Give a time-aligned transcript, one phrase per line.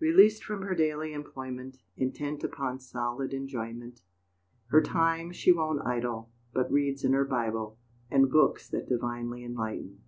[0.00, 4.02] Released from her daily employment, Intent upon solid enjoyment,
[4.66, 7.78] Her time she won't idle, But reads in her Bible,
[8.10, 10.00] And books that divinely enlighten.